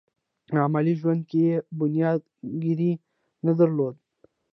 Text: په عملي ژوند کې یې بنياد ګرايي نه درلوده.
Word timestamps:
په 0.49 0.57
عملي 0.65 0.93
ژوند 1.01 1.21
کې 1.29 1.39
یې 1.47 1.55
بنياد 1.79 2.19
ګرايي 2.63 2.93
نه 3.45 3.53
درلوده. 3.59 3.99